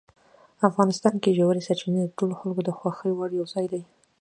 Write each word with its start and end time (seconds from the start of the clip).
افغانستان 0.69 1.15
کې 1.23 1.35
ژورې 1.37 1.65
سرچینې 1.67 1.99
د 2.03 2.11
ټولو 2.17 2.33
خلکو 2.41 2.61
د 2.65 2.69
خوښې 2.77 3.11
وړ 3.15 3.29
یو 3.39 3.45
ځای 3.53 3.65
دی. 3.73 3.81